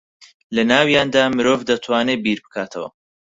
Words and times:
لە 0.55 0.63
ناویاندا 0.71 1.23
مرۆڤ 1.35 1.59
دەتوانێ 1.69 2.15
بیر 2.23 2.39
بکاتەوە 2.45 2.89